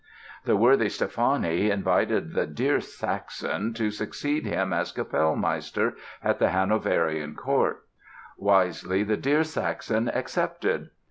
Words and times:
The 0.45 0.55
worthy 0.57 0.87
Steffani 0.87 1.69
invited 1.69 2.33
the 2.33 2.47
"dear 2.47 2.79
Saxon" 2.79 3.71
to 3.75 3.91
succeed 3.91 4.47
him 4.47 4.73
as 4.73 4.91
Kapellmeister 4.91 5.93
at 6.23 6.39
the 6.39 6.49
Hanoverian 6.49 7.35
Court. 7.35 7.83
Wisely, 8.35 9.03
"the 9.03 9.17
dear 9.17 9.43
Saxon" 9.43 10.09
accepted. 10.09 10.89